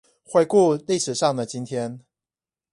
[0.23, 1.99] 回顧歷史上的今天